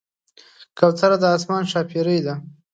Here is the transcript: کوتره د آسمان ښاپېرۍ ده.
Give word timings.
کوتره 0.77 1.17
د 1.21 1.23
آسمان 1.35 1.63
ښاپېرۍ 1.71 2.19
ده. 2.25 2.35